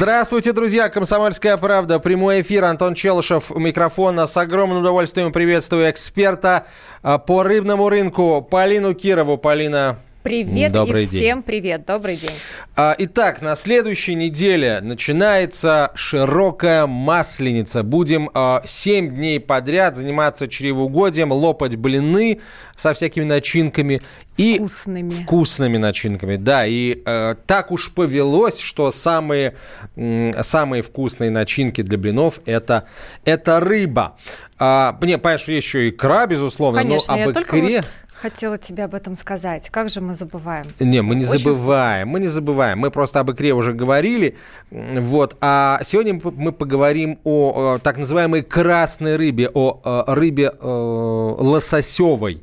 [0.00, 0.88] Здравствуйте, друзья!
[0.88, 1.98] Комсомольская правда.
[1.98, 2.64] Прямой эфир.
[2.64, 4.26] Антон Челышев у микрофона.
[4.26, 6.64] С огромным удовольствием приветствую эксперта
[7.02, 9.36] а, по рыбному рынку Полину Кирову.
[9.36, 11.20] Полина, Привет Добрый и день.
[11.20, 11.86] всем привет.
[11.86, 12.30] Добрый день.
[12.76, 17.82] А, итак, на следующей неделе начинается широкая масленица.
[17.82, 22.40] Будем а, 7 дней подряд заниматься чревоугодием, лопать блины
[22.76, 24.02] со всякими начинками.
[24.40, 25.10] И вкусными.
[25.10, 26.66] Вкусными начинками, да.
[26.66, 29.54] И э, так уж повелось, что самые,
[29.96, 32.86] э, самые вкусные начинки для блинов это,
[33.26, 34.16] это рыба.
[34.58, 37.34] А, не, есть еще икра, безусловно, Конечно, но об икре...
[37.34, 37.84] Только вот
[38.20, 39.68] хотела тебе об этом сказать.
[39.70, 40.64] Как же мы забываем?
[40.78, 42.12] Не, мы не Очень забываем, вкусно.
[42.12, 42.78] мы не забываем.
[42.78, 44.36] Мы просто об икре уже говорили.
[44.70, 45.36] Вот.
[45.40, 52.42] А сегодня мы поговорим о, о так называемой красной рыбе, о, о рыбе э, лососевой.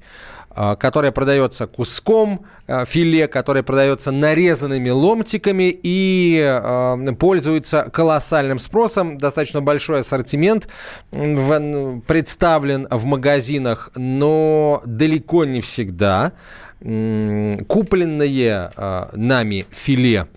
[0.59, 9.19] А, которая продается куском, а, филе, которое продается нарезанными ломтиками и а, пользуется колоссальным спросом.
[9.19, 10.67] Достаточно большой ассортимент
[11.11, 16.31] представлен в магазинах, но далеко не всегда.
[16.79, 18.71] Купленное
[19.13, 20.27] нами филе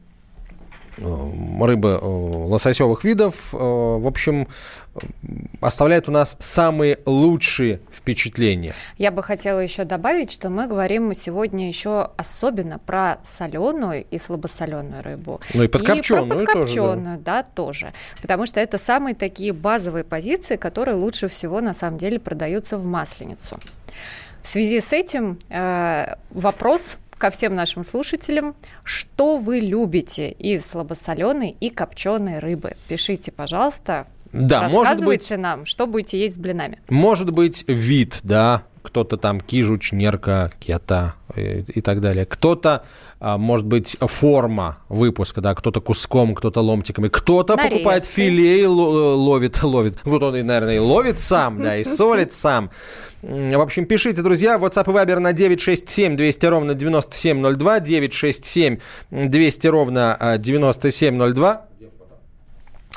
[0.99, 4.49] рыбы лососевых видов, в общем,
[5.61, 8.75] оставляет у нас самые лучшие впечатления.
[8.99, 15.03] Я бы хотела еще добавить, что мы говорим сегодня еще особенно про соленую и слабосоленую
[15.03, 15.41] рыбу.
[15.55, 17.43] Ну и подкопченую, и про подкопченую тоже, да.
[17.43, 17.93] да, тоже.
[18.21, 22.85] Потому что это самые такие базовые позиции, которые лучше всего на самом деле продаются в
[22.85, 23.59] масленицу.
[24.43, 31.55] В связи с этим э, вопрос ко всем нашим слушателям, что вы любите из слабосоленой
[31.61, 32.77] и копченой рыбы.
[32.89, 36.79] Пишите, пожалуйста, да, может быть, нам, что будете есть с блинами.
[36.89, 42.25] Может быть, вид, да, кто-то там кижуч, нерка, кета и, и так далее.
[42.25, 42.85] Кто-то,
[43.19, 47.75] а, может быть, форма выпуска, да, кто-то куском, кто-то ломтиками, кто-то Нарезки.
[47.75, 49.99] покупает филе и ловит, ловит.
[50.05, 52.71] Вот он, наверное, и ловит сам, да, и солит сам.
[53.23, 58.79] В общем, пишите, друзья, WhatsApp и Viber на 967 200 ровно 9702, 967
[59.11, 61.67] 200 ровно 9702.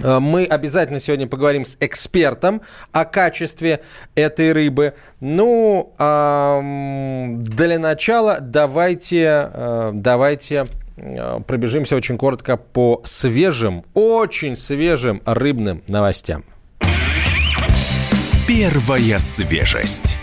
[0.02, 2.62] Э, мы обязательно сегодня поговорим с экспертом
[2.92, 3.81] о качестве
[4.16, 4.94] этой рыбы.
[5.20, 10.68] Ну, для начала давайте, э, давайте
[10.98, 16.44] э, пробежимся очень коротко по свежим, очень свежим рыбным новостям.
[18.48, 20.18] Первая свежесть.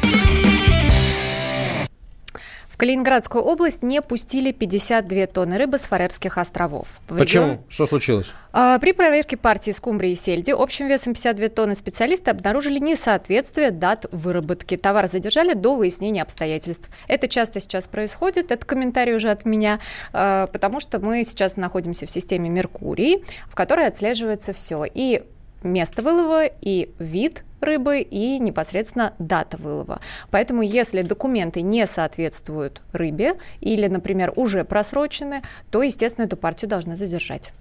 [2.81, 6.89] Калининградскую область не пустили 52 тонны рыбы с Фарерских островов.
[7.11, 7.63] В Почему?
[7.69, 8.33] Что случилось?
[8.55, 14.07] А, при проверке партии скумбрии и сельди общим весом 52 тонны специалисты обнаружили несоответствие дат
[14.13, 14.79] выработки.
[14.79, 16.89] Товар задержали до выяснения обстоятельств.
[17.07, 19.81] Это часто сейчас происходит, это комментарий уже от меня,
[20.15, 24.87] а, потому что мы сейчас находимся в системе Меркурий, в которой отслеживается все.
[24.87, 25.23] И
[25.63, 30.01] место вылова, и вид рыбы и непосредственно дата вылова.
[30.31, 36.97] Поэтому если документы не соответствуют рыбе или, например, уже просрочены, то, естественно, эту партию должны
[36.97, 37.53] задержать.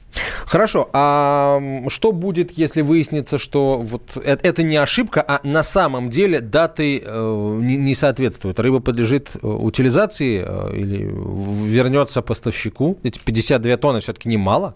[0.46, 6.42] Хорошо, а что будет, если выяснится, что вот это не ошибка, а на самом деле
[6.42, 8.60] даты э, не соответствуют?
[8.60, 11.14] Рыба подлежит э, утилизации э, или
[11.68, 12.98] вернется поставщику?
[13.04, 14.76] Эти 52 тонны все-таки немало?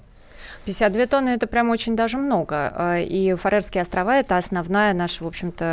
[0.66, 2.74] 52 тонны– это прям очень даже много.
[2.76, 5.66] Э, и Фарерские острова– это основная наша, в общем-то,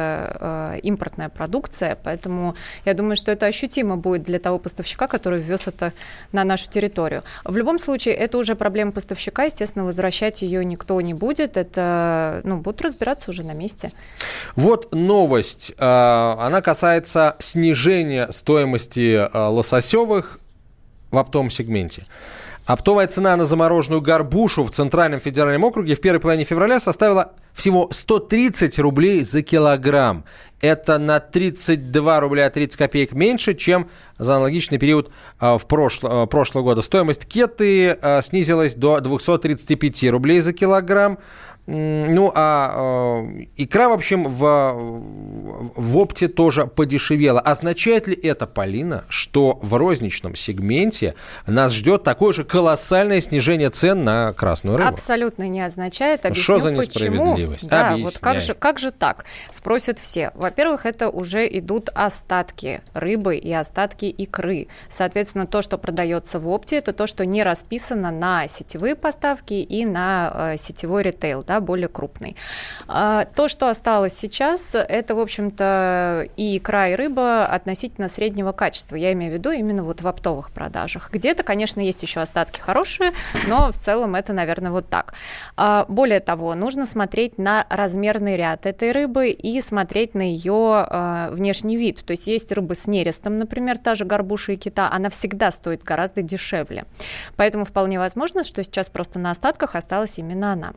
[0.74, 5.68] э, импортная продукция, поэтому я думаю, что это ощутимо будет для того поставщика, который ввез
[5.68, 5.92] это
[6.32, 7.22] на нашу территорию.
[7.44, 12.56] В любом случае, это уже проблема поставщика, естественно, возвращать ее никто не будет, это, ну,
[12.56, 13.92] будут разбираться уже на месте.
[14.56, 20.40] Вот новость, э, она касается снижения стоимости лососевых
[21.10, 22.04] в оптовом сегменте.
[22.66, 27.88] Оптовая цена на замороженную горбушу в Центральном федеральном округе в первой половине февраля составила всего
[27.90, 30.24] 130 рублей за килограмм.
[30.60, 36.26] Это на 32 рубля 30 копеек меньше, чем за аналогичный период а, в прошло, а,
[36.26, 36.82] прошлого года.
[36.82, 41.18] Стоимость кеты а, снизилась до 235 рублей за килограмм.
[41.72, 44.72] Ну, а э, икра, в общем, в,
[45.76, 47.38] в опте тоже подешевела.
[47.38, 51.14] Означает ли это, Полина, что в розничном сегменте
[51.46, 54.88] нас ждет такое же колоссальное снижение цен на красную рыбу?
[54.88, 56.26] Абсолютно не означает.
[56.26, 57.68] Объясню, Что за несправедливость?
[57.68, 57.70] Почему.
[57.70, 58.02] Да, Объясняй.
[58.02, 59.24] вот как же, как же так?
[59.52, 60.32] Спросят все.
[60.34, 64.66] Во-первых, это уже идут остатки рыбы и остатки икры.
[64.88, 69.86] Соответственно, то, что продается в опте, это то, что не расписано на сетевые поставки и
[69.86, 72.36] на э, сетевой ритейл, да, более крупный.
[72.88, 78.96] А, то, что осталось сейчас, это, в общем-то, и икра, и рыба относительно среднего качества.
[78.96, 81.10] Я имею в виду именно вот в оптовых продажах.
[81.12, 83.12] Где-то, конечно, есть еще остатки хорошие,
[83.46, 85.14] но в целом это, наверное, вот так.
[85.56, 91.30] А, более того, нужно смотреть на размерный ряд этой рыбы и смотреть на ее а,
[91.30, 92.04] внешний вид.
[92.04, 95.82] То есть есть рыба с нерестом, например, та же горбуша и кита, она всегда стоит
[95.82, 96.84] гораздо дешевле.
[97.36, 100.72] Поэтому вполне возможно, что сейчас просто на остатках осталась именно она.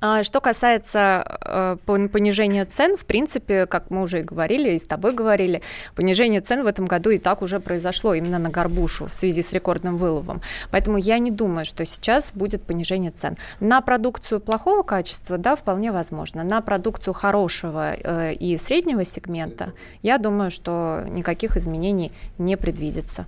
[0.00, 4.84] А что касается э, понижения цен, в принципе, как мы уже и говорили, и с
[4.84, 5.62] тобой говорили,
[5.94, 9.52] понижение цен в этом году и так уже произошло именно на горбушу в связи с
[9.52, 10.40] рекордным выловом.
[10.70, 13.36] Поэтому я не думаю, что сейчас будет понижение цен.
[13.60, 16.44] На продукцию плохого качества, да, вполне возможно.
[16.44, 23.26] На продукцию хорошего э, и среднего сегмента, я думаю, что никаких изменений не предвидится.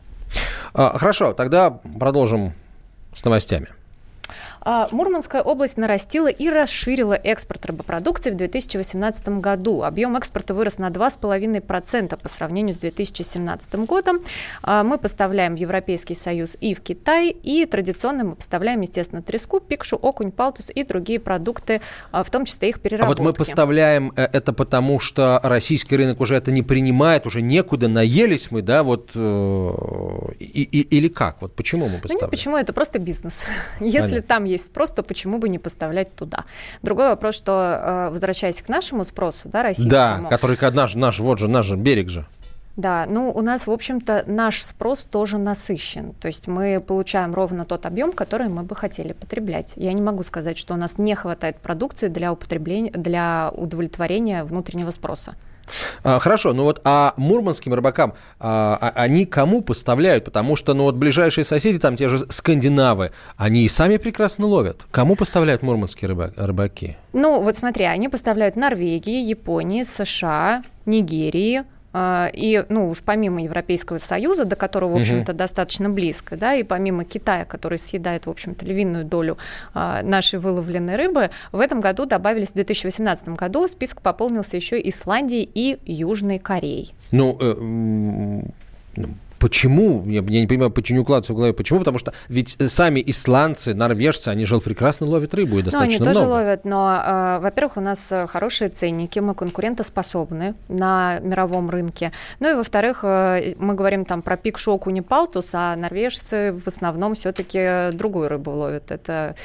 [0.72, 2.52] А, хорошо, тогда продолжим
[3.12, 3.68] с новостями.
[4.62, 9.82] А, Мурманская область нарастила и расширила экспорт рыбопродукции в 2018 году.
[9.82, 14.20] Объем экспорта вырос на 2,5% по сравнению с 2017 годом.
[14.62, 19.60] А, мы поставляем в Европейский Союз и в Китай, и традиционно мы поставляем, естественно, треску,
[19.60, 21.80] пикшу, окунь, палтус и другие продукты,
[22.10, 23.20] а, в том числе их переработки.
[23.20, 27.40] А вот мы поставляем э, это потому, что российский рынок уже это не принимает, уже
[27.40, 29.70] некуда, наелись мы, да, вот, э,
[30.38, 31.40] и, и, или как?
[31.40, 32.20] Вот почему мы поставляем?
[32.20, 33.44] Ну, не почему, это просто бизнес.
[33.80, 34.22] Если Понятно.
[34.22, 36.44] там есть спрос, то почему бы не поставлять туда?
[36.82, 39.90] Другой вопрос, что, э, возвращаясь к нашему спросу, да, российскому...
[39.90, 42.26] Да, который наш, наш, вот же, наш же берег же.
[42.76, 46.14] Да, ну у нас, в общем-то, наш спрос тоже насыщен.
[46.14, 49.74] То есть мы получаем ровно тот объем, который мы бы хотели потреблять.
[49.76, 54.90] Я не могу сказать, что у нас не хватает продукции для употребления, для удовлетворения внутреннего
[54.90, 55.34] спроса.
[56.02, 60.24] А, хорошо, ну вот а мурманским рыбакам а, а, они кому поставляют?
[60.24, 64.84] Потому что ну вот ближайшие соседи, там те же скандинавы, они и сами прекрасно ловят.
[64.90, 66.96] Кому поставляют мурманские рыба, рыбаки?
[67.12, 74.44] Ну вот смотри, они поставляют Норвегии, Японии, США, Нигерии, и, ну, уж помимо Европейского Союза,
[74.44, 75.38] до которого, в общем-то, угу.
[75.38, 79.38] достаточно близко, да, и помимо Китая, который съедает, в общем-то, львиную долю
[79.74, 85.50] а, нашей выловленной рыбы, в этом году добавились, в 2018 году список пополнился еще Исландией
[85.52, 86.92] и Южной Кореей.
[87.10, 87.54] Ну, э,
[88.96, 89.08] ну
[89.40, 90.04] Почему?
[90.06, 91.54] Я, я не понимаю, почему не укладывается в голове.
[91.54, 91.78] Почему?
[91.78, 96.14] Потому что ведь сами исландцы, норвежцы, они же прекрасно ловят рыбу и достаточно ну, они
[96.14, 96.14] много.
[96.14, 102.12] тоже ловят, но, э, во-первых, у нас э, хорошие ценники, мы конкурентоспособны на мировом рынке.
[102.38, 106.66] Ну и, во-вторых, э, мы говорим там про пик шоку не палтус, а норвежцы в
[106.68, 108.90] основном все-таки другую рыбу ловят.
[108.90, 109.36] Это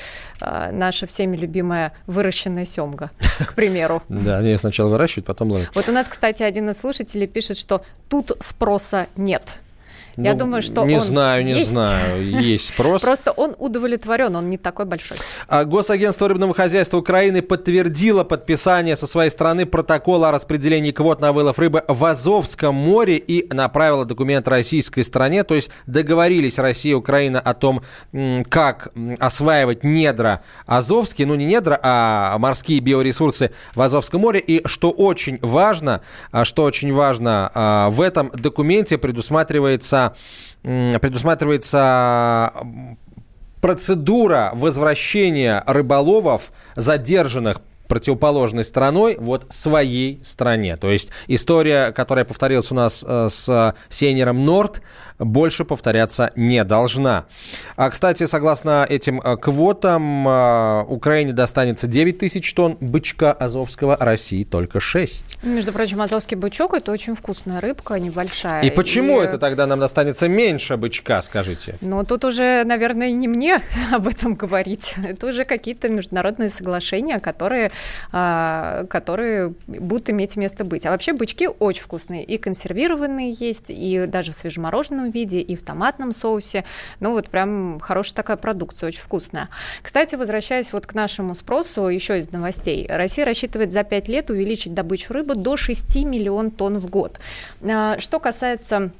[0.41, 4.03] э, наша всеми любимая выращенная семга, к примеру.
[4.25, 5.69] Да, они сначала выращивают, потом ловят.
[5.73, 9.59] Вот у нас, кстати, один из слушателей пишет, что тут спроса нет.
[10.17, 11.69] Я ну, думаю, что не он знаю, не есть.
[11.69, 13.01] знаю, есть спрос.
[13.03, 15.17] Просто он удовлетворен, он не такой большой.
[15.47, 21.33] А Госагентство рыбного хозяйства Украины подтвердило подписание со своей стороны протокола о распределении квот на
[21.33, 25.43] вылов рыбы в Азовском море и направило документ российской стране.
[25.43, 27.81] То есть договорились Россия и Украина о том,
[28.49, 34.39] как осваивать недра азовские, ну не недра, а морские биоресурсы в Азовском море.
[34.39, 36.01] И что очень важно,
[36.31, 40.04] а что очень важно, а, в этом документе предусматривается
[40.61, 42.53] предусматривается
[43.61, 50.77] процедура возвращения рыболовов, задержанных противоположной стороной, вот своей стране.
[50.77, 54.81] То есть история, которая повторилась у нас э, с Сейнером Норд,
[55.19, 57.25] больше повторяться не должна.
[57.75, 64.43] А, кстати, согласно этим э, квотам, э, Украине достанется 9 тысяч тонн бычка азовского, России
[64.43, 65.39] только 6.
[65.43, 68.63] Между прочим, азовский бычок– это очень вкусная рыбка, небольшая.
[68.63, 69.25] И почему и...
[69.25, 71.75] это тогда нам достанется меньше бычка, скажите?
[71.81, 74.95] Ну, тут уже, наверное, не мне об этом говорить.
[75.03, 77.71] Это уже какие-то международные соглашения, которые,
[78.11, 80.85] а, которые будут иметь место быть.
[80.85, 82.23] А вообще бычки очень вкусные.
[82.23, 86.63] И консервированные есть, и даже в свежемороженом вареном виде, и в томатном соусе.
[86.99, 89.49] Ну вот прям хорошая такая продукция, очень вкусная.
[89.81, 92.87] Кстати, возвращаясь вот к нашему спросу, еще из новостей.
[92.89, 97.19] Россия рассчитывает за 5 лет увеличить добычу рыбы до 6 миллион тонн в год.
[97.61, 98.91] А, что касается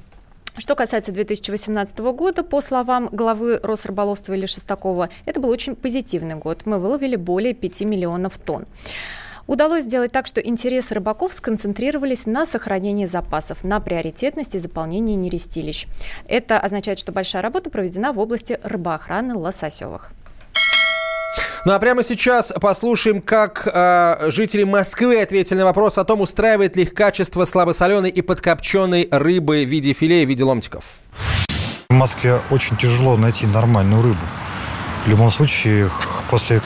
[0.58, 6.62] что касается 2018 года, по словам главы Росрыболовства Ильи Шестакова, это был очень позитивный год.
[6.64, 8.64] Мы выловили более 5 миллионов тонн.
[9.46, 15.86] Удалось сделать так, что интересы рыбаков сконцентрировались на сохранении запасов, на приоритетности заполнения нерестилищ.
[16.26, 20.10] Это означает, что большая работа проведена в области рыбоохраны лососевых.
[21.64, 26.76] Ну а прямо сейчас послушаем, как э, жители Москвы ответили на вопрос о том, устраивает
[26.76, 30.98] ли их качество слабосоленой и подкопченной рыбы в виде филе и в виде ломтиков.
[31.88, 34.20] В Москве очень тяжело найти нормальную рыбу.
[35.04, 35.90] В любом случае,
[36.30, 36.60] после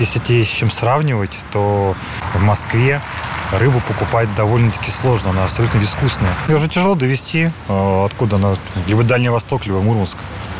[0.00, 1.94] если с чем сравнивать, то
[2.34, 3.00] в Москве
[3.52, 6.32] рыбу покупать довольно-таки сложно, она абсолютно безвкусная.
[6.48, 8.54] Ее уже тяжело довести, э, откуда она,
[8.86, 10.16] либо Дальний Восток, либо Мурманск.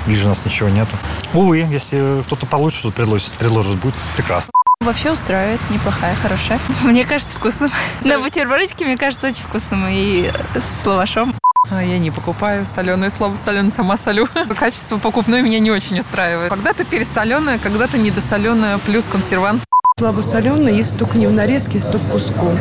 [0.07, 0.97] Ближе у нас ничего нету.
[1.35, 4.53] Увы, если кто-то получше что-то предложит, предложит, будет прекрасно.
[4.81, 6.59] Вообще устраивает, неплохая, хорошая.
[6.85, 7.71] Мне кажется, вкусным.
[8.03, 11.35] На бутербродике, мне кажется, очень вкусным и с лавашом.
[11.69, 14.27] А я не покупаю соленую, слабо соленую, сама солю.
[14.59, 16.51] Качество покупное меня не очень устраивает.
[16.51, 19.63] Когда-то пересоленое, когда-то недосоленое, плюс консервант.
[19.99, 22.59] Слабосоленое, если только не в нарезке, если только куском.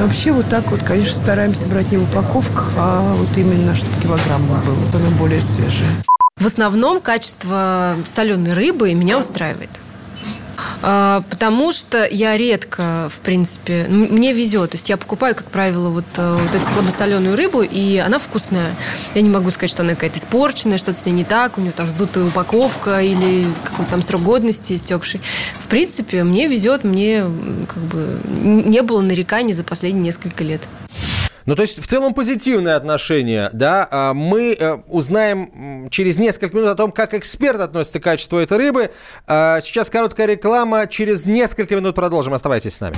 [0.00, 4.44] Вообще вот так вот, конечно, стараемся брать не в упаковках, а вот именно, чтобы килограмм
[4.46, 5.88] был, оно более свежее.
[6.36, 9.70] В основном качество соленой рыбы меня устраивает.
[10.82, 14.70] А, потому что я редко, в принципе, мне везет.
[14.70, 18.74] То есть я покупаю, как правило, вот, э, вот эту слабосоленую рыбу, и она вкусная.
[19.14, 21.72] Я не могу сказать, что она какая-то испорченная, что-то с ней не так, у нее
[21.72, 25.20] там вздутая упаковка или какой-то там срок годности истекший.
[25.58, 27.24] В принципе, мне везет, мне
[27.68, 30.66] как бы не было нареканий за последние несколько лет.
[31.46, 33.88] Ну, то есть, в целом позитивное отношение, да.
[33.90, 38.58] А мы э, узнаем через несколько минут о том, как эксперт относится к качеству этой
[38.58, 38.90] рыбы.
[39.26, 40.86] А сейчас короткая реклама.
[40.86, 42.34] Через несколько минут продолжим.
[42.34, 42.96] Оставайтесь с нами.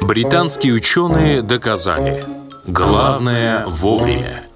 [0.00, 2.22] Британские ученые доказали.
[2.66, 4.51] Главное вовремя.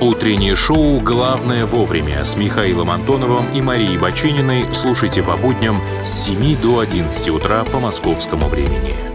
[0.00, 6.56] Утреннее шоу «Главное вовремя» с Михаилом Антоновым и Марией Бачининой слушайте по будням с 7
[6.62, 9.07] до 11 утра по московскому времени.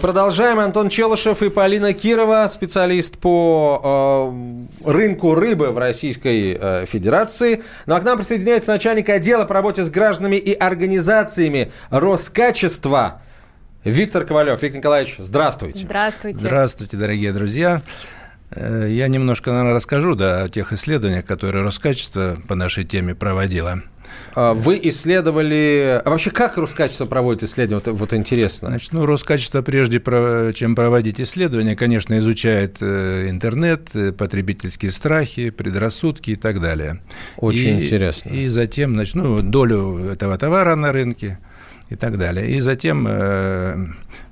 [0.00, 0.58] Мы продолжаем.
[0.58, 4.32] Антон Челышев и Полина Кирова, специалист по
[4.82, 7.62] э, рынку рыбы в Российской э, Федерации.
[7.84, 13.20] Ну а к нам присоединяется начальник отдела по работе с гражданами и организациями Роскачества
[13.84, 14.62] Виктор Ковалев.
[14.62, 15.80] Виктор Николаевич, здравствуйте.
[15.80, 16.38] Здравствуйте.
[16.38, 17.82] Здравствуйте, дорогие друзья.
[18.52, 23.82] Э, я немножко, наверное, расскажу да, о тех исследованиях, которые Роскачество по нашей теме проводило.
[24.34, 26.00] А, вы исследовали...
[26.04, 27.82] А вообще, как Роскачество проводит исследования?
[27.84, 28.68] Вот, вот интересно.
[28.68, 30.00] Значит, ну, Роскачество, прежде
[30.54, 37.02] чем проводить исследования, конечно, изучает э, интернет, э, потребительские страхи, предрассудки и так далее.
[37.36, 38.30] Очень и, интересно.
[38.30, 41.38] И затем, значит, ну, долю этого товара на рынке
[41.88, 42.50] и так далее.
[42.50, 43.76] И затем, э,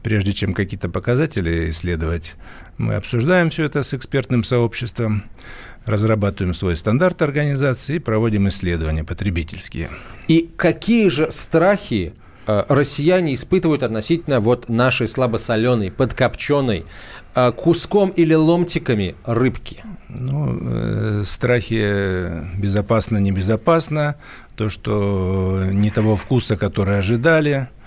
[0.02, 2.34] прежде чем какие-то показатели исследовать,
[2.78, 5.24] мы обсуждаем все это с экспертным сообществом
[5.86, 9.90] разрабатываем свой стандарт организации и проводим исследования потребительские.
[10.28, 12.14] И какие же страхи
[12.46, 16.84] э, россияне испытывают относительно вот нашей слабосоленой, подкопченой,
[17.34, 19.82] э, куском или ломтиками рыбки?
[20.08, 24.16] Ну, э, страхи безопасно, небезопасно,
[24.56, 27.77] то, что не того вкуса, который ожидали, Э,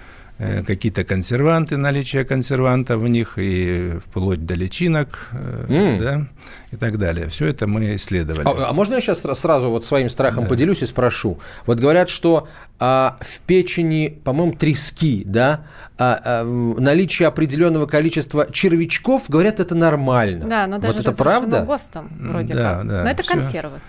[0.65, 5.99] какие-то консерванты, наличие консервантов в них, и вплоть до личинок, mm.
[5.99, 6.27] да,
[6.71, 7.27] и так далее.
[7.27, 8.47] Все это мы исследовали.
[8.47, 10.49] А, а можно я сейчас сразу вот своим страхом да.
[10.49, 11.39] поделюсь и спрошу?
[11.65, 12.47] Вот говорят, что
[12.79, 15.65] а, в печени, по-моему, трески, да,
[15.97, 20.47] а, а, наличие определенного количества червячков, говорят, это нормально.
[20.47, 21.63] Да, но даже вот это правда?
[21.65, 22.87] ГОСТом вроде да, как.
[22.87, 23.33] Да, но это все.
[23.33, 23.79] консервы.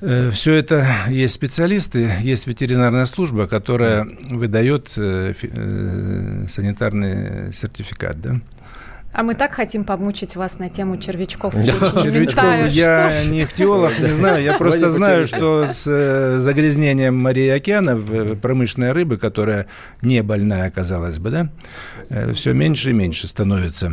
[0.00, 8.40] Э, Все это есть специалисты, есть ветеринарная служба, которая выдает э, э, санитарный сертификат, да?
[9.12, 11.54] А мы так хотим помучить вас на тему червячков.
[11.54, 14.44] Червячков я не ихтиолог, не знаю.
[14.44, 18.04] Я просто знаю, что с загрязнением морей и океанов
[18.40, 19.66] промышленной рыбы, которая
[20.02, 21.48] не больная, казалось бы, да,
[22.34, 23.92] все меньше и меньше становится.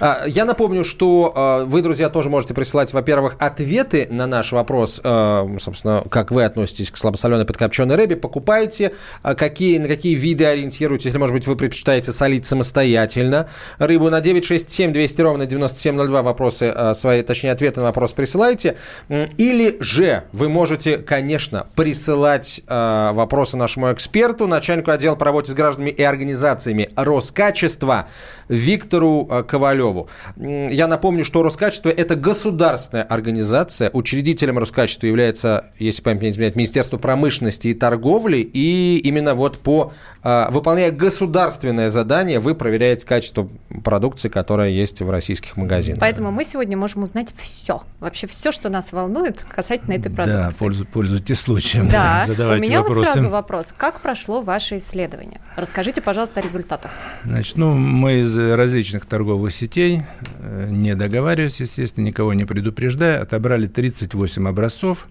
[0.00, 5.00] А, я напомню, что а, вы, друзья, тоже можете присылать, во-первых, ответы на наш вопрос,
[5.04, 11.06] а, собственно, как вы относитесь к слабосоленой подкопченой рыбе, покупаете, какие, на какие виды ориентируетесь,
[11.06, 13.48] если, может быть, вы предпочитаете солить самостоятельно
[13.78, 14.10] рыбу.
[14.10, 18.76] На 967 200 ровно 9702 вопросы свои, точнее, ответы на вопрос присылайте.
[19.08, 25.90] Или же вы можете, конечно, присылать вопросы нашему эксперту, начальнику отдела по работе с гражданами
[25.90, 28.08] и организациями Роскачества
[28.48, 30.08] Виктору Ковалеву.
[30.36, 33.90] Я напомню, что Роскачество– это государственная организация.
[33.92, 38.38] Учредителем Роскачества является, если память не изменяет, Министерство промышленности и торговли.
[38.38, 39.92] И именно вот по
[40.22, 43.48] а, выполняя государственное задание, вы проверяете качество
[43.82, 45.98] продукции, которая есть в российских магазинах.
[46.00, 47.82] Поэтому мы сегодня можем узнать все.
[48.00, 50.66] Вообще все, что нас волнует касательно этой продукции.
[50.70, 51.88] Да, пользуйтесь случаем.
[51.88, 53.00] Да, задавайте у меня вопросы.
[53.00, 53.74] вот сразу вопрос.
[53.76, 55.40] Как прошло ваше исследование?
[55.56, 56.90] Расскажите, пожалуйста, о результатах.
[57.24, 60.02] Значит, ну, мы из различных торговых сетей,
[60.38, 65.06] э, не договариваясь, естественно, никого не предупреждая, отобрали 38 образцов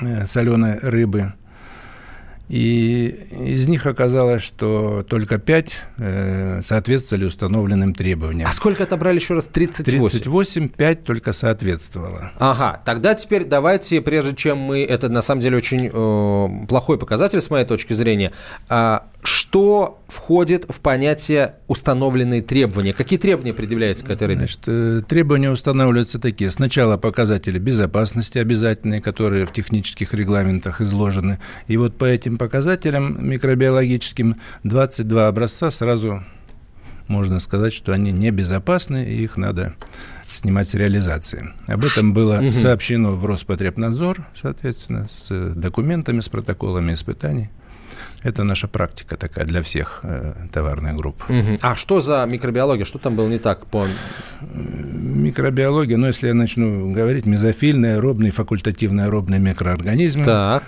[0.00, 1.34] э, соленой рыбы–
[2.48, 8.48] и из них оказалось, что только 5 э, соответствовали установленным требованиям.
[8.48, 9.46] А сколько отобрали еще раз?
[9.48, 10.08] 38?
[10.08, 12.32] 38, 5 только соответствовало.
[12.38, 14.84] Ага, тогда теперь давайте, прежде чем мы...
[14.84, 18.30] Это на самом деле очень э, плохой показатель с моей точки зрения.
[18.68, 22.92] Э, что входит в понятие установленные требования?
[22.92, 24.38] Какие требования предъявляются к этой рыбе?
[24.38, 26.48] Значит, э, требования устанавливаются такие.
[26.48, 31.40] Сначала показатели безопасности обязательные, которые в технических регламентах изложены.
[31.66, 36.22] И вот по этим показателям микробиологическим 22 образца сразу
[37.08, 39.74] можно сказать, что они небезопасны, и их надо
[40.26, 41.52] снимать с реализации.
[41.66, 42.52] Об этом было угу.
[42.52, 47.50] сообщено в Роспотребнадзор, соответственно, с документами, с протоколами испытаний.
[48.26, 51.22] Это наша практика такая для всех э, товарных групп.
[51.28, 51.58] Угу.
[51.62, 52.84] А что за микробиология?
[52.84, 53.66] Что там было не так?
[53.66, 53.86] По...
[54.52, 60.24] Микробиология, ну, если я начну говорить, мезофильные, аэробные, факультативные аэробные микроорганизмы.
[60.24, 60.64] Так.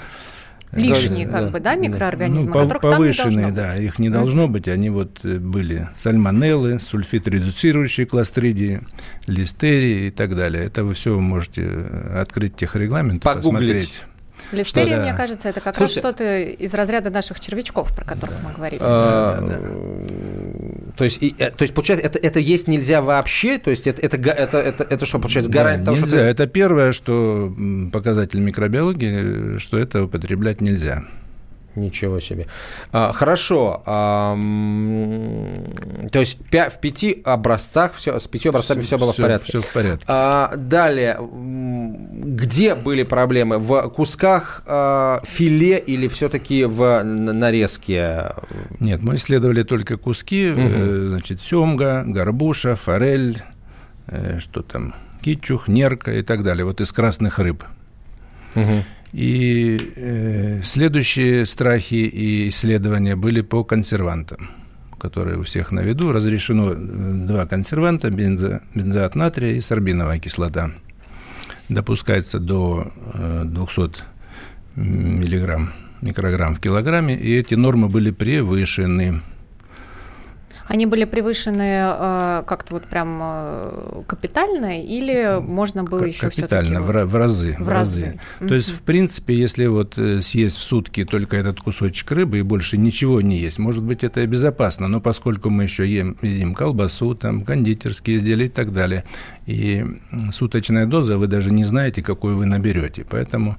[0.71, 3.85] Лишние, как бы, да, микроорганизмы, ну, которых повышенные, там не да, быть.
[3.85, 4.69] их не должно быть.
[4.69, 8.83] Они вот э, были сальмонеллы, сульфит-редуцирующие кластридии,
[9.27, 10.65] листерии и так далее.
[10.65, 11.67] Это вы все можете
[12.15, 14.05] открыть техрегламент, посмотреть.
[14.53, 18.37] Листерия, что, мне кажется, это как Слушайте, раз что-то из разряда наших червячков, про которых
[18.43, 18.81] мы говорили.
[18.83, 20.93] А, да, да.
[20.97, 23.59] То есть, и, э, то есть, получается, это, это есть нельзя вообще?
[23.59, 26.19] То есть, это, это, это, это, это что, получается, гарантия да, того, нельзя.
[26.19, 26.29] что...
[26.29, 27.55] Это первое, что
[27.93, 31.05] показатель микробиологии, что это употреблять нельзя.
[31.79, 32.47] Ничего себе.
[32.93, 33.83] А, хорошо.
[33.87, 34.35] А,
[36.11, 39.25] то есть пя- в пяти образцах все, с пятью образцами все, все было все, в
[39.25, 39.49] порядке.
[39.49, 40.05] Все в порядке.
[40.09, 43.59] А, далее, где были проблемы?
[43.59, 48.33] В кусках а, филе или все-таки в нарезке?
[48.81, 50.51] Нет, мы исследовали только куски.
[50.51, 51.09] Угу.
[51.09, 53.43] Значит, семга, горбуша, форель,
[54.07, 56.65] э, что там, кичух, нерка и так далее.
[56.65, 57.65] Вот из красных рыб.
[58.55, 58.85] Угу.
[59.19, 64.49] И э, следующие страхи и исследования были по консервантам,
[64.97, 66.13] которые у всех на виду.
[66.13, 70.71] Разрешено э, два консерванта, бензо, бензоат натрия и сорбиновая кислота.
[71.69, 74.03] Допускается до э, 200
[74.77, 79.21] миллиграмм, микрограмм в килограмме, и эти нормы были превышены.
[80.69, 86.83] Они были превышены э, как-то вот прям э, капитально или можно было К- еще Капитально,
[86.83, 87.57] в, в разы.
[87.59, 88.05] В, в разы.
[88.05, 88.21] разы.
[88.41, 88.49] Mm-hmm.
[88.49, 92.43] То есть, в принципе, если вот э, съесть в сутки только этот кусочек рыбы и
[92.43, 97.15] больше ничего не есть, может быть, это безопасно, но поскольку мы еще ем, едим колбасу,
[97.15, 99.05] там, кондитерские изделия и так далее,
[99.47, 99.87] и
[100.33, 103.07] суточная доза, вы даже не знаете, какую вы наберете.
[103.09, 103.57] Поэтому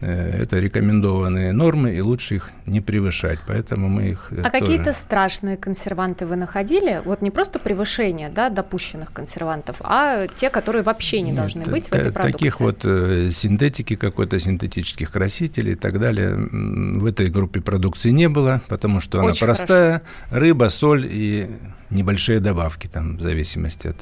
[0.00, 4.64] это рекомендованные нормы, и лучше их не превышать, поэтому мы их э, А тоже...
[4.64, 7.02] какие-то страшные консерванты вы находили?
[7.04, 11.88] Вот не просто превышение да, допущенных консервантов, а те, которые вообще не Нет, должны быть
[11.88, 12.32] в этой продукции?
[12.32, 18.28] Таких вот э, синтетики какой-то, синтетических красителей и так далее в этой группе продукции не
[18.28, 20.44] было, потому что Очень она простая, хорошо.
[20.44, 21.48] рыба, соль и
[21.90, 23.96] небольшие добавки, там, в зависимости от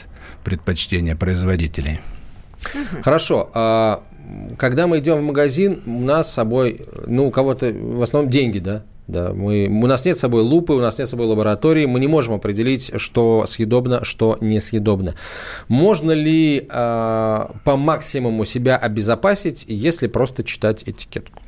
[0.44, 2.00] предпочтения производителей.
[3.02, 3.50] Хорошо.
[3.54, 4.02] А
[4.58, 8.58] когда мы идем в магазин, у нас с собой, ну, у кого-то в основном деньги,
[8.58, 8.84] да?
[9.08, 11.98] Да, мы, у нас нет с собой лупы, у нас нет с собой лаборатории, мы
[11.98, 15.16] не можем определить, что съедобно, что несъедобно.
[15.68, 21.42] Можно ли э, по максимуму себя обезопасить, если просто читать этикетку?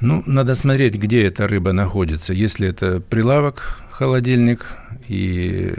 [0.00, 2.32] Ну, надо смотреть, где эта рыба находится.
[2.32, 4.66] Если это прилавок, холодильник
[5.08, 5.72] и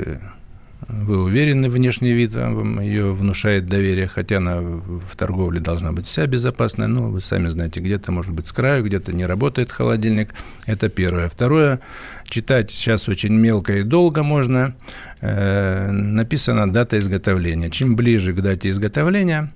[0.92, 6.28] вы уверены, внешний вид вам ее внушает доверие, хотя она в торговле должна быть вся
[6.28, 10.30] безопасная, но вы сами знаете, где-то, может быть, с краю, где-то не работает холодильник.
[10.66, 11.30] Это первое.
[11.30, 11.80] Второе,
[12.26, 14.76] читать сейчас очень мелко и долго можно.
[15.22, 17.70] Написана дата изготовления.
[17.70, 19.52] Чем ближе к дате изготовления,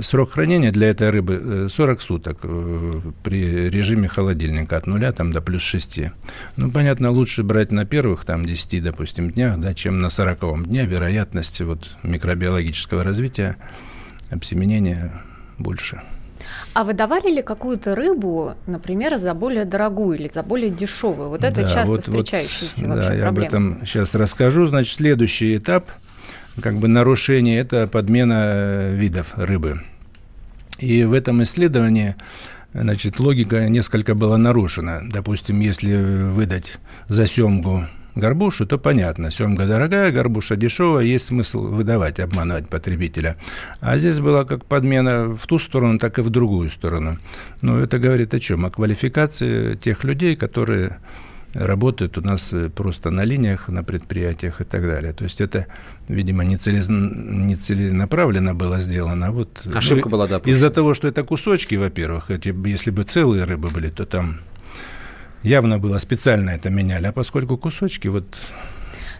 [0.00, 5.32] Срок хранения для этой рыбы 40 э, суток э, при режиме холодильника от нуля там,
[5.32, 6.00] до плюс 6.
[6.56, 10.86] Ну, понятно, лучше брать на первых там, 10, допустим, днях, да, чем на 40 дне.
[10.86, 13.58] Вероятность вот, микробиологического развития,
[14.30, 15.12] обсеменения
[15.58, 16.00] больше.
[16.74, 21.28] А вы давали ли какую-то рыбу, например, за более дорогую или за более дешевую?
[21.28, 23.22] Вот это да, часто вот, встречающаяся вот, вообще да, проблема.
[23.24, 24.66] я об этом сейчас расскажу.
[24.66, 25.90] Значит, следующий этап–
[26.60, 29.82] как бы нарушение, это подмена видов рыбы.
[30.78, 32.16] И в этом исследовании
[32.74, 35.02] значит, логика несколько была нарушена.
[35.08, 39.30] Допустим, если выдать за семгу горбушу, то понятно.
[39.30, 43.36] Семга дорогая, горбуша дешевая, есть смысл выдавать, обманывать потребителя.
[43.80, 47.18] А здесь была как подмена в ту сторону, так и в другую сторону.
[47.60, 48.64] Но это говорит о чем?
[48.64, 50.98] О квалификации тех людей, которые
[51.54, 55.12] работают у нас просто на линиях, на предприятиях и так далее.
[55.12, 55.66] То есть это,
[56.08, 56.86] видимо, не, целез...
[56.88, 59.26] не целенаправленно было сделано.
[59.26, 60.40] А вот Ошибка ну, была, да.
[60.44, 64.40] Из-за того, что это кусочки, во-первых, эти, если бы целые рыбы были, то там
[65.42, 68.38] явно было специально это меняли, а поскольку кусочки вот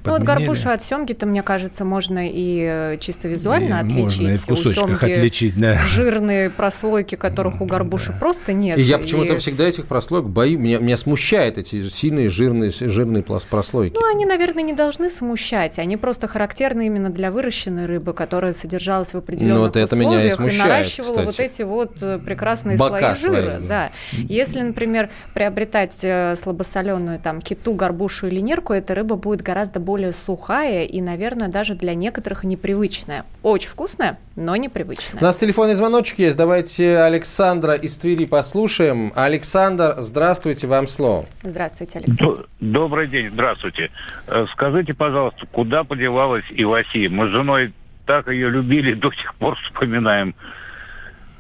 [0.05, 4.21] ну вот горбушу от семги-то, мне кажется, можно и э, чисто визуально и отличить.
[4.21, 5.77] Можно и в кусочках отличить, да.
[5.87, 8.19] Жирные прослойки, которых у горбуши да.
[8.19, 8.79] просто нет.
[8.79, 9.37] И я почему-то и...
[9.39, 10.59] всегда этих прослоек боюсь.
[10.59, 13.95] Меня, меня смущает эти сильные жирные, жирные прослойки.
[13.95, 15.79] Ну, они, наверное, не должны смущать.
[15.79, 20.23] Они просто характерны именно для выращенной рыбы, которая содержалась в определенных ну, вот это условиях
[20.23, 21.27] меня и, смущает, и наращивала кстати.
[21.27, 23.57] вот эти вот э, прекрасные Бока слои жира.
[23.57, 23.91] Свои, да.
[24.13, 24.23] да.
[24.29, 29.92] Если, например, приобретать э, слабосоленую там киту, горбушу или нерку, эта рыба будет гораздо более
[29.93, 33.27] более сухая и, наверное, даже для некоторых непривычная.
[33.43, 35.21] Очень вкусная, но непривычная.
[35.21, 36.39] У нас телефонный звоночек есть.
[36.39, 39.13] Давайте Александра из Твери послушаем.
[39.15, 41.27] Александр, здравствуйте, вам слово.
[41.43, 42.47] Здравствуйте, Александр.
[42.61, 43.91] Добрый день, здравствуйте.
[44.29, 47.09] Э, скажите, пожалуйста, куда подевалась Иваси?
[47.09, 47.75] Мы с женой
[48.07, 50.35] так ее любили, до сих пор вспоминаем.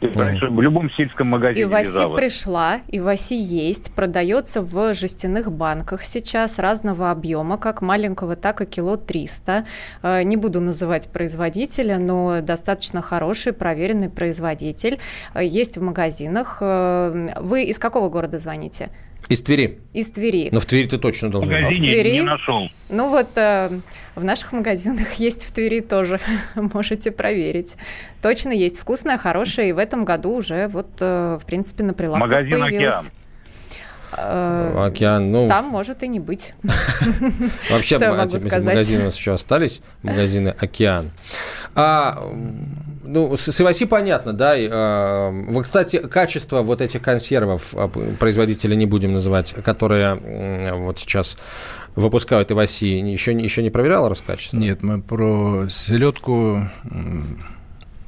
[0.02, 2.16] Раньше в любом сельском магазине Иваси лежала.
[2.16, 8.96] пришла, Иваси есть, продается в жестяных банках сейчас разного объема, как маленького, так и кило
[8.96, 9.64] 300.
[10.02, 14.98] Э, не буду называть производителя, но достаточно хороший, проверенный производитель.
[15.34, 16.58] Э, есть в магазинах.
[16.60, 18.90] Э, вы из какого города звоните?
[19.32, 19.78] Из Твери.
[19.94, 20.50] Из Твери.
[20.52, 22.10] Но в Твери ты точно должен В магазине в Твери?
[22.12, 22.68] не нашел.
[22.90, 23.70] Ну вот э,
[24.14, 26.20] в наших магазинах есть в Твери тоже.
[26.54, 27.76] Можете проверить.
[28.20, 29.70] Точно есть вкусная, хорошая.
[29.70, 32.94] И в этом году уже вот, э, в принципе, на прилавках Магазин появилась.
[32.96, 33.12] «Океан».
[34.18, 35.48] Э, Океан, ну...
[35.48, 36.52] Там может и не быть.
[37.70, 41.10] Вообще, магазины у нас еще остались, магазины «Океан».
[41.74, 42.30] А,
[43.12, 44.56] ну, с, Иваси понятно, да.
[44.56, 51.36] Э, вы, кстати, качество вот этих консервов, а, производителя не будем называть, которые вот сейчас
[51.94, 54.56] выпускают Иваси, еще, еще не проверял Роскачество?
[54.56, 56.68] Нет, мы про селедку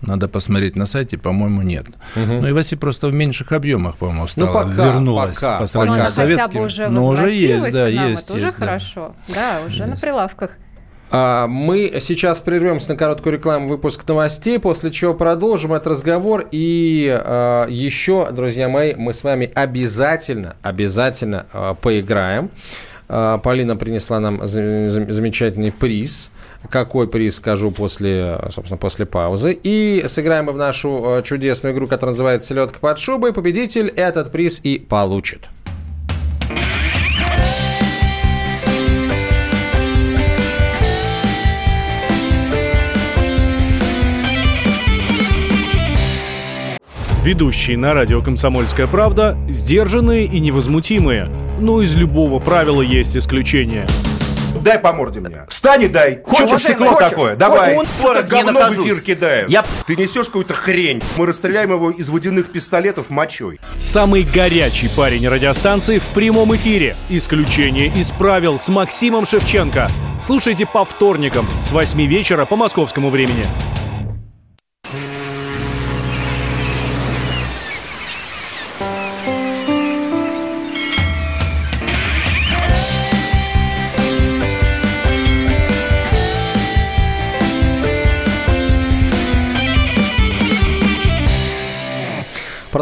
[0.07, 1.87] надо посмотреть на сайте, по-моему, нет.
[2.17, 2.33] Угу.
[2.41, 6.03] Ну, Иваси просто в меньших объемах, по-моему, ну, стала, ну, пока, вернулась пока, по сравнению
[6.03, 6.13] пока.
[6.13, 6.47] с советским.
[6.47, 8.25] Хотя бы уже Но уже есть, да, есть.
[8.25, 9.15] Это уже есть, хорошо.
[9.29, 9.89] Да, уже есть.
[9.89, 10.51] на прилавках.
[11.17, 16.45] А, мы сейчас прервемся на короткую рекламу, выпуск новостей, после чего продолжим этот разговор.
[16.51, 22.51] И а, еще, друзья мои, мы с вами обязательно, обязательно а, поиграем.
[23.07, 26.33] Полина принесла нам замечательный приз.
[26.71, 29.57] Какой приз, скажу после, собственно, после паузы.
[29.63, 33.35] И сыграем мы в нашу чудесную игру, которая называется «Селедка под шубой».
[33.35, 35.49] Победитель этот приз и получит.
[47.25, 51.31] Ведущие на радио «Комсомольская правда» сдержанные и невозмутимые.
[51.59, 53.87] Но из любого правила есть исключение.
[54.61, 55.47] Дай по морде мне.
[55.49, 56.21] Встань и дай.
[56.23, 57.09] Хочешь стекло хочешь?
[57.09, 57.35] такое?
[57.35, 57.77] Давай.
[57.77, 59.49] Он Что ты говно в эфир кидаешь?
[59.49, 59.65] Я...
[59.87, 61.03] Ты несешь какую-то хрень.
[61.17, 63.59] Мы расстреляем его из водяных пистолетов мочой.
[63.79, 66.95] Самый горячий парень радиостанции в прямом эфире.
[67.09, 69.89] Исключение из правил с Максимом Шевченко.
[70.21, 73.47] Слушайте по вторникам с 8 вечера по московскому времени.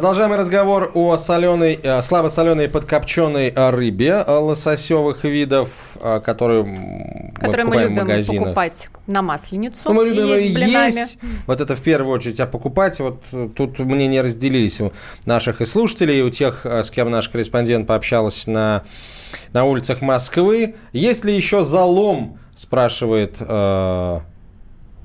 [0.03, 7.67] Продолжаем разговор о соленой, э, слабо соленой подкопченой э, рыбе э, лососевых видов, которые, которые
[7.67, 9.83] мы, мы любим в покупать на масленицу.
[9.85, 11.19] Ну, мы любим есть, есть.
[11.47, 13.23] Вот это в первую очередь, а покупать, вот
[13.55, 14.93] тут мнения разделились у
[15.25, 18.83] наших и слушателей, и у тех, с кем наш корреспондент пообщалась на,
[19.53, 20.75] на улицах Москвы.
[20.93, 23.37] Есть ли еще залом, спрашивает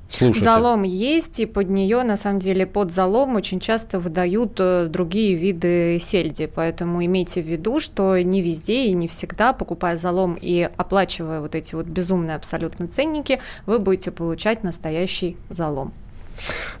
[0.08, 0.44] слушатель.
[0.44, 5.34] Залом есть, и под нее, на самом деле, под залом очень часто выдают э, другие
[5.34, 6.46] виды сельди.
[6.46, 11.54] Поэтому имейте в виду, что не везде и не всегда, покупая залом и оплачивая вот
[11.54, 15.92] эти вот безумные абсолютно ценники, вы будете получать настоящий залом.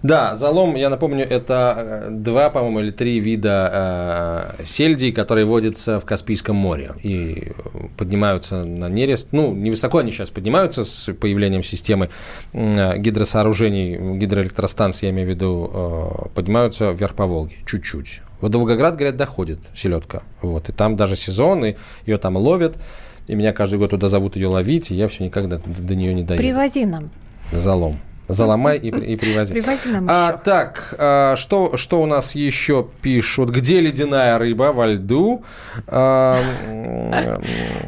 [0.02, 6.00] Да, залом, я напомню, это э, два, по-моему, или три вида э, сельдей, которые водятся
[6.00, 7.52] в Каспийском море и
[7.96, 9.28] поднимаются на нерест.
[9.32, 12.10] Ну, невысоко они сейчас поднимаются с появлением системы
[12.52, 18.20] э, гидросооружений, гидроэлектростанций, я имею в виду, э, поднимаются вверх по Волге, чуть-чуть.
[18.40, 20.22] В Волгоград, говорят, доходит селедка.
[20.42, 22.76] Вот, и там даже сезон, и ее там ловят.
[23.26, 26.22] И меня каждый год туда зовут ее ловить, и я все никогда до нее не
[26.22, 26.42] доеду.
[26.42, 27.10] Привози нам.
[27.52, 27.98] Залом.
[28.28, 29.54] Заломай и, и привози.
[29.54, 30.38] Привози нам а, еще.
[30.44, 33.48] Так, а, что, что у нас еще пишут?
[33.48, 35.44] Где ледяная рыба во льду?
[35.86, 36.38] А,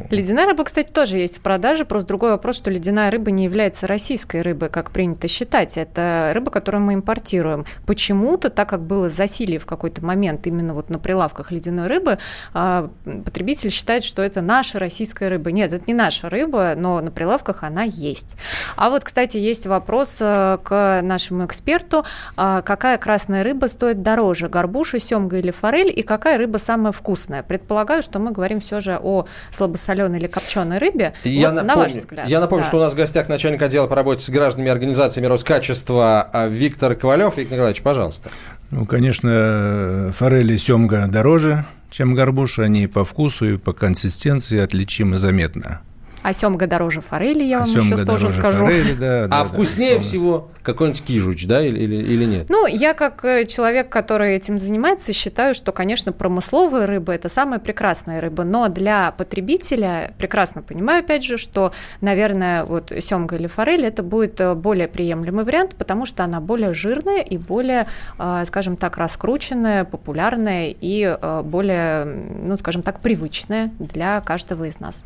[0.09, 1.85] ледяная рыба, кстати, тоже есть в продаже.
[1.85, 5.77] Просто другой вопрос, что ледяная рыба не является российской рыбой, как принято считать.
[5.77, 7.65] Это рыба, которую мы импортируем.
[7.85, 12.17] Почему-то, так как было засилие в какой-то момент именно вот на прилавках ледяной рыбы,
[12.53, 12.89] а,
[13.25, 15.51] потребитель считает, что это наша российская рыба.
[15.51, 18.37] Нет, это не наша рыба, но на прилавках она есть.
[18.75, 20.21] А вот, кстати, есть вопрос
[20.63, 26.37] к нашему эксперту, а, какая красная рыба стоит дороже, горбуша, семга или форель, и какая
[26.37, 27.43] рыба самая вкусная.
[27.43, 31.13] Предполагаю, что мы говорим все же о слабосоленой или копченой рыбе.
[31.23, 32.27] Я вот, напомню, на ваш взгляд.
[32.27, 32.67] Я напомню, да.
[32.67, 36.47] что у нас в гостях начальник отдела по работе с гражданами и организациями Роскачества а,
[36.47, 37.37] Виктор Ковалев.
[37.37, 38.29] Виктор Николаевич, пожалуйста.
[38.71, 42.63] Ну, конечно, форель и семга дороже, чем горбуша.
[42.63, 45.81] Они по вкусу и по консистенции отличимы заметно.
[46.23, 48.65] А семга дороже форели, я а вам еще тоже скажу.
[48.65, 52.49] Форели, да, да, а да, вкуснее да, всего какой-нибудь кижуч, да, или, или, или нет?
[52.49, 57.59] Ну, я как э, человек, который этим занимается, считаю, что, конечно, промысловая рыба– это самая
[57.59, 63.85] прекрасная рыба, но для потребителя прекрасно понимаю, опять же, что, наверное, вот семга или форель–
[63.87, 67.87] это будет э, более приемлемый вариант, потому что она более жирная и более,
[68.19, 75.05] э, скажем так, раскрученная, популярная и более, ну, скажем так, привычная для каждого из нас.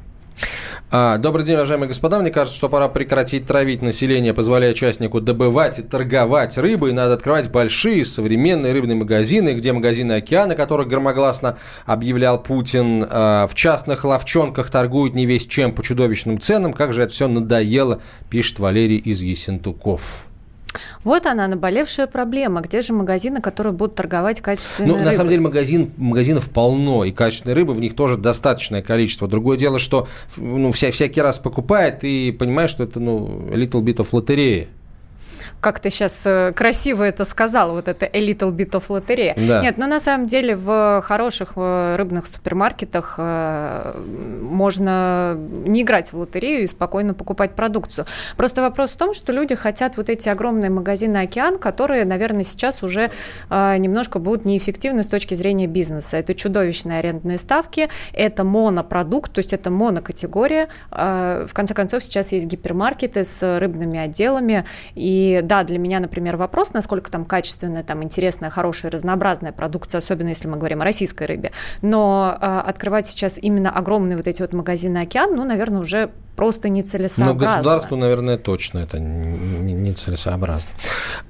[0.92, 2.20] А, добрый день, уважаемые господа.
[2.20, 6.94] Мне кажется, что пора прекратить травить население, позволяя участнику добывать и торговать рыбой.
[6.94, 13.56] Надо открывать большие современные рыбные магазины, где магазины океана, которых громогласно объявлял Путин, а, в
[13.56, 16.74] частных ловчонках торгуют не весь чем по чудовищным ценам.
[16.74, 20.28] Как же это все надоело, пишет Валерий из Есентуков.
[21.04, 22.62] Вот она, наболевшая проблема.
[22.62, 25.12] Где же магазины, которые будут торговать качественной ну, рыбой?
[25.12, 29.28] на самом деле магазин, магазинов полно, и качественной рыбы в них тоже достаточное количество.
[29.28, 30.08] Другое дело, что
[30.38, 34.68] ну, вся, всякий раз покупает и понимаешь, что это ну, little bit of лотерея
[35.60, 39.34] как ты сейчас э, красиво это сказал, вот это a little bit of лотерея.
[39.36, 39.62] Да.
[39.62, 44.00] Нет, но на самом деле в хороших э, рыбных супермаркетах э,
[44.42, 48.06] можно не играть в лотерею и спокойно покупать продукцию.
[48.38, 52.84] Просто вопрос в том, что люди хотят вот эти огромные магазины «Океан», которые, наверное, сейчас
[52.84, 53.10] уже
[53.50, 56.18] немножко будут неэффективны с точки зрения бизнеса.
[56.18, 60.70] Это чудовищные арендные ставки, это монопродукт, то есть это монокатегория.
[60.92, 66.74] В конце концов, сейчас есть гипермаркеты с рыбными отделами, и да, для меня, например, вопрос,
[66.74, 71.52] насколько там качественная, там интересная, хорошая, разнообразная продукция, особенно если мы говорим о российской рыбе.
[71.82, 76.70] Но э, открывать сейчас именно огромные вот эти вот магазины «Океан», ну, наверное, уже просто
[76.70, 77.34] нецелесообразно.
[77.34, 80.72] Но государству, наверное, точно это нецелесообразно.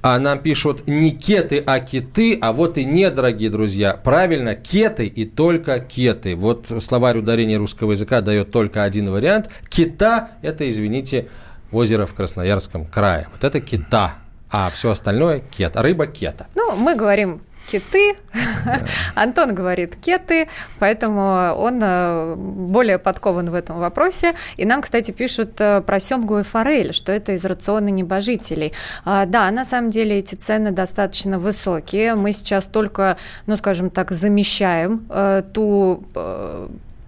[0.02, 3.94] А нам пишут не кеты, а киты, а вот и не, дорогие друзья.
[3.94, 6.34] Правильно, кеты и только кеты.
[6.34, 9.50] Вот словарь ударения русского языка дает только один вариант.
[9.68, 11.28] Кита– это, извините,
[11.76, 13.28] озеро в Красноярском крае.
[13.32, 14.14] Вот это кита,
[14.50, 16.46] а все остальное кет, рыба кета.
[16.54, 18.16] Ну, мы говорим киты,
[18.64, 18.80] да.
[19.14, 24.34] Антон говорит кеты, поэтому он э, более подкован в этом вопросе.
[24.56, 28.72] И нам, кстати, пишут э, про семгу и форель, что это из рациона небожителей.
[29.04, 32.14] А, да, на самом деле эти цены достаточно высокие.
[32.14, 36.04] Мы сейчас только, ну, скажем так, замещаем э, ту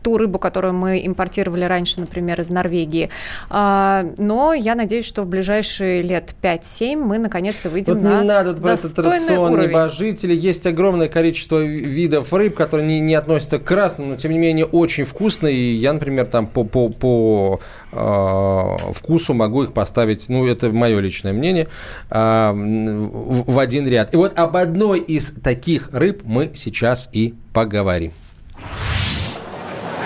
[0.09, 3.11] ту рыбу, которую мы импортировали раньше, например, из Норвегии.
[3.51, 8.27] А, но я надеюсь, что в ближайшие лет 5-7 мы наконец-то выйдем вот на не
[8.27, 9.69] надо про этот рацион уровень.
[9.69, 10.35] небожителей.
[10.35, 14.65] Есть огромное количество видов рыб, которые не, не относятся к красным, но тем не менее
[14.65, 15.55] очень вкусные.
[15.55, 17.61] И я, например, там по, по, по
[17.93, 21.69] э, вкусу могу их поставить, ну, это мое личное мнение,
[22.09, 24.15] э, в, в один ряд.
[24.15, 28.13] И вот об одной из таких рыб мы сейчас и поговорим.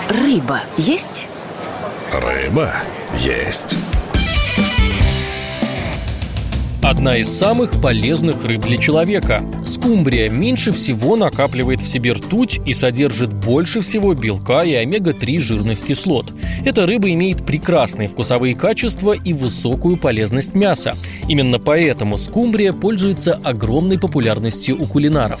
[0.09, 1.27] Рыба есть?
[2.11, 2.71] Рыба
[3.17, 3.75] есть.
[6.95, 9.43] Одна из самых полезных рыб для человека.
[9.65, 15.79] Скумбрия меньше всего накапливает в себе ртуть и содержит больше всего белка и омега-3 жирных
[15.79, 16.31] кислот.
[16.63, 20.95] Эта рыба имеет прекрасные вкусовые качества и высокую полезность мяса.
[21.27, 25.39] Именно поэтому скумбрия пользуется огромной популярностью у кулинаров.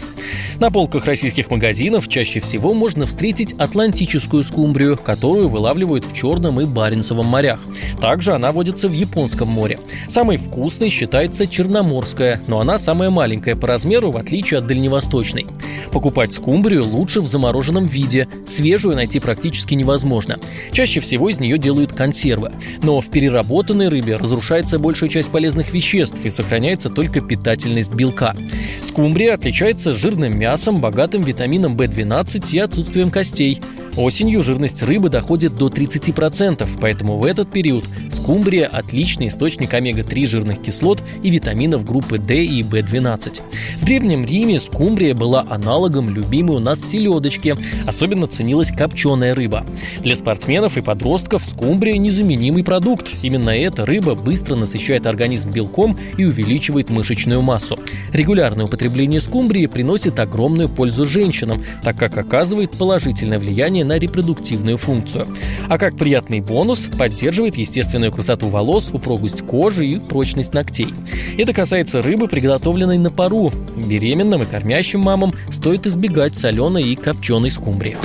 [0.59, 6.65] На полках российских магазинов чаще всего можно встретить атлантическую скумбрию, которую вылавливают в Черном и
[6.65, 7.59] Баренцевом морях.
[8.01, 9.79] Также она водится в Японском море.
[10.07, 15.45] Самой вкусной считается называется черноморская, но она самая маленькая по размеру, в отличие от дальневосточной.
[15.91, 20.39] Покупать скумбрию лучше в замороженном виде, свежую найти практически невозможно.
[20.71, 22.51] Чаще всего из нее делают консервы.
[22.81, 28.35] Но в переработанной рыбе разрушается большая часть полезных веществ и сохраняется только питательность белка.
[28.81, 33.61] Скумбрия отличается жирным мясом, богатым витамином В12 и отсутствием костей.
[33.95, 40.61] Осенью жирность рыбы доходит до 30%, поэтому в этот период скумбрия– отличный источник омега-3 жирных
[40.63, 43.41] кислот и витаминов группы D и B12.
[43.79, 47.55] В Древнем Риме скумбрия была аналогом любимой у нас селедочки,
[47.87, 49.65] особенно ценилась копченая рыба.
[50.01, 53.11] Для спортсменов и подростков скумбрия– незаменимый продукт.
[53.23, 57.79] Именно эта рыба быстро насыщает организм белком и увеличивает мышечную массу.
[58.11, 65.27] Регулярное употребление скумбрии приносит огромную пользу женщинам, так как оказывает положительное влияние на репродуктивную функцию.
[65.69, 70.93] А как приятный бонус поддерживает естественную красоту волос, упругость кожи и прочность ногтей.
[71.37, 73.51] Это касается рыбы, приготовленной на пару.
[73.75, 77.97] Беременным и кормящим мамам стоит избегать соленой и копченой скумбрии.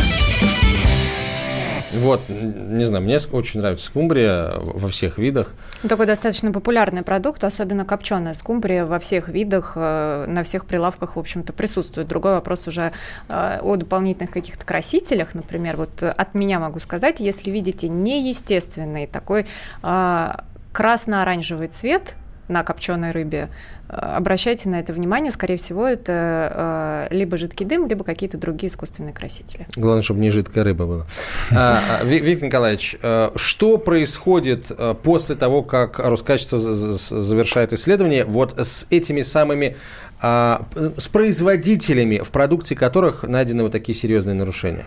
[1.92, 5.54] Вот, не знаю, мне очень нравится скумбрия во всех видах.
[5.88, 11.18] Такой достаточно популярный продукт, особенно копченая скумбрия во всех видах, э, на всех прилавках, в
[11.18, 12.06] общем-то, присутствует.
[12.06, 12.92] Другой вопрос уже
[13.28, 19.46] э, о дополнительных каких-то красителях, например, вот от меня могу сказать, если видите неестественный такой
[19.82, 20.32] э,
[20.72, 22.16] красно-оранжевый цвет
[22.48, 23.48] на копченой рыбе,
[23.88, 25.30] обращайте на это внимание.
[25.32, 29.66] Скорее всего, это э, либо жидкий дым, либо какие-то другие искусственные красители.
[29.76, 31.06] Главное, чтобы не жидкая рыба была.
[31.50, 38.58] А, а, Виктор Николаевич, э, что происходит э, после того, как Роскачество завершает исследование вот
[38.58, 39.76] с этими самыми
[40.20, 44.84] а, с производителями, в продукции которых найдены вот такие серьезные нарушения?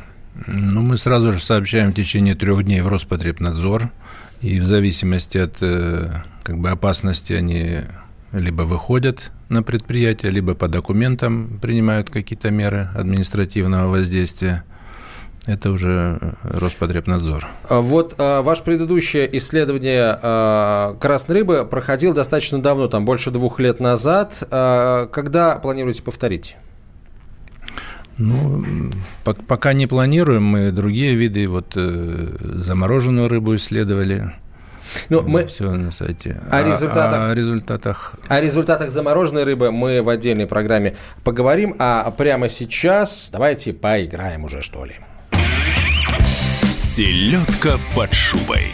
[0.47, 3.89] Ну, мы сразу же сообщаем в течение трех дней в Роспотребнадзор,
[4.41, 5.57] и в зависимости от
[6.43, 7.81] как бы, опасности они
[8.31, 14.63] либо выходят на предприятие, либо по документам принимают какие-то меры административного воздействия.
[15.47, 17.47] Это уже Роспотребнадзор.
[17.67, 23.59] А вот а, ваше предыдущее исследование а, красной рыбы проходило достаточно давно, там больше двух
[23.59, 24.43] лет назад.
[24.51, 26.57] А, когда планируете повторить?
[28.21, 28.91] Ну,
[29.23, 30.43] пока не планируем.
[30.43, 34.33] Мы другие виды, вот э, замороженную рыбу исследовали.
[35.09, 35.45] Ну, мы...
[35.47, 36.41] Все на сайте.
[36.51, 37.19] О результатах...
[37.19, 38.13] О, о результатах...
[38.27, 41.75] О результатах замороженной рыбы мы в отдельной программе поговорим.
[41.79, 44.95] А прямо сейчас давайте поиграем уже, что ли.
[46.69, 48.67] Селедка под шубой.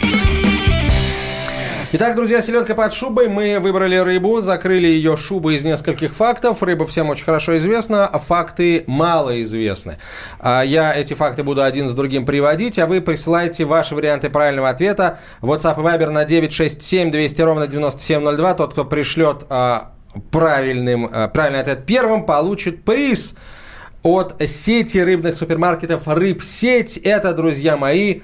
[1.99, 3.27] Итак, друзья, селедка под шубой.
[3.27, 6.61] Мы выбрали рыбу, закрыли ее шубой из нескольких фактов.
[6.61, 9.97] Рыба всем очень хорошо известна, а факты мало известны.
[10.39, 14.69] А я эти факты буду один с другим приводить, а вы присылаете ваши варианты правильного
[14.69, 15.17] ответа.
[15.41, 18.53] WhatsApp и Viber на 967 200 ровно 9702.
[18.53, 19.93] Тот, кто пришлет а,
[20.29, 23.33] правильным, а, правильный ответ первым, получит приз
[24.03, 26.97] от сети рыбных супермаркетов «Рыбсеть».
[26.97, 28.21] Это, друзья мои,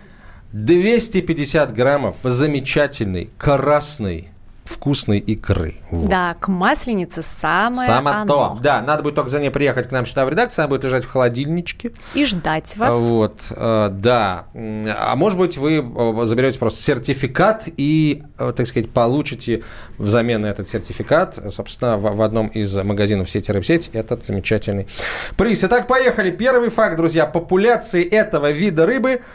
[0.54, 4.30] 250 граммов замечательной, красной,
[4.66, 5.76] вкусной икры.
[5.90, 6.10] Вот.
[6.10, 8.28] Да, к масленице самое Само оно.
[8.28, 8.60] то.
[8.62, 11.06] Да, надо будет только за ней приехать к нам сюда в редакцию, она будет лежать
[11.06, 11.92] в холодильничке.
[12.14, 12.94] И ждать вас.
[12.94, 14.46] Вот, э, да.
[14.54, 19.64] А может быть, вы э, заберете просто сертификат и, э, так сказать, получите
[19.98, 24.88] взамен на этот сертификат, собственно, в, в одном из магазинов сети Рыбсеть этот замечательный
[25.36, 25.64] приз.
[25.64, 26.30] Итак, поехали.
[26.30, 27.26] Первый факт, друзья.
[27.26, 29.22] Популяции этого вида рыбы–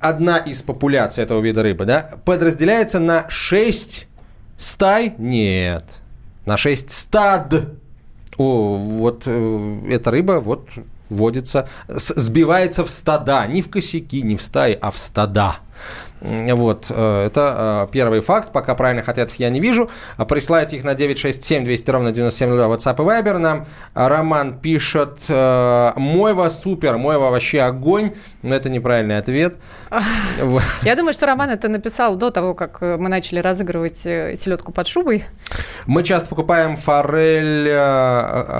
[0.00, 4.06] одна из популяций этого вида рыбы, да, подразделяется на 6
[4.56, 5.14] стай?
[5.16, 6.00] Нет.
[6.44, 7.54] На 6 стад.
[8.36, 10.68] О, вот э, эта рыба вот
[11.08, 13.46] водится, сбивается в стада.
[13.46, 15.56] Не в косяки, не в стаи, а в стада.
[16.22, 18.52] Вот, э, это э, первый факт.
[18.52, 19.90] Пока правильных ответов я не вижу.
[20.28, 23.66] Присылайте их на 967 200 ровно 9702 WhatsApp и Viber нам.
[23.94, 28.12] Роман пишет, э, Мойва супер, Мойва вообще огонь.
[28.42, 29.56] Но это неправильный ответ.
[30.82, 35.24] Я думаю, что Роман это написал до того, как мы начали разыгрывать селедку под шубой.
[35.86, 37.72] Мы часто покупаем форель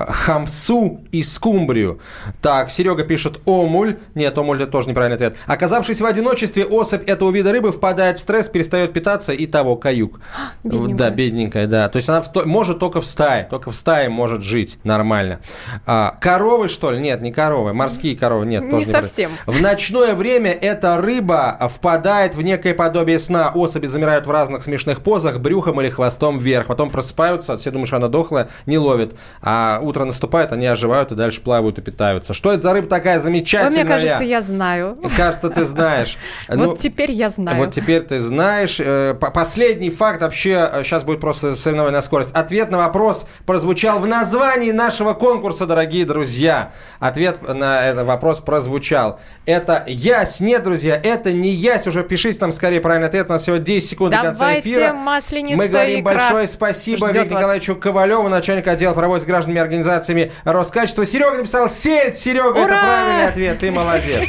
[0.08, 2.00] хамсу и скумбрию.
[2.40, 3.98] Так, Серега пишет омуль.
[4.14, 5.37] Нет, омуль это тоже неправильный ответ.
[5.46, 10.20] Оказавшись в одиночестве, особь этого вида рыбы впадает в стресс, перестает питаться и того, каюк.
[10.64, 10.96] Бедненькая.
[10.96, 11.88] Да, бедненькая, да.
[11.88, 15.40] То есть она в может только в стае, только в стае может жить нормально.
[15.87, 17.01] А, коровы, что ли?
[17.01, 17.72] Нет, не коровы.
[17.72, 18.64] Морские коровы, нет.
[18.64, 19.31] Не тоже совсем.
[19.46, 23.51] Не в ночное время эта рыба впадает в некое подобие сна.
[23.55, 26.66] Особи замирают в разных смешных позах, брюхом или хвостом вверх.
[26.66, 29.14] Потом просыпаются, все думают, что она дохлая, не ловит.
[29.41, 32.34] А утро наступает, они оживают и дальше плавают и питаются.
[32.34, 33.78] Что это за рыба такая замечательная?
[33.78, 34.97] Ой, мне кажется, я знаю.
[35.16, 36.18] Кажется, ты знаешь.
[36.62, 37.57] Вот теперь я знаю.
[37.57, 38.78] Вот теперь ты знаешь.
[38.80, 42.34] Э, последний факт вообще, сейчас будет просто соревнование на скорость.
[42.34, 46.72] Ответ на вопрос прозвучал в названии нашего конкурса, дорогие друзья.
[47.00, 49.20] Ответ на этот вопрос прозвучал.
[49.46, 50.40] Это ясь.
[50.40, 51.86] Нет, друзья, это не ясь.
[51.86, 53.26] Уже пишите нам скорее правильный ответ.
[53.28, 54.92] У нас всего 10 секунд Давайте до конца эфира.
[54.92, 60.32] масленица Мы говорим большое спасибо Виктору Николаевичу Ковалеву, начальник отдела проводит с гражданами и организациями
[60.44, 61.07] Роскачества.
[61.07, 62.16] Серега написал сельдь.
[62.16, 62.62] Серега, Ура!
[62.62, 63.59] это правильный ответ.
[63.59, 64.28] Ты молодец.